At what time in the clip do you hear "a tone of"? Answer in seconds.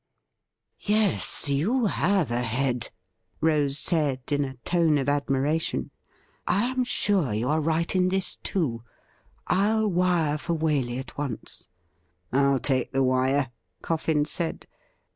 4.43-5.05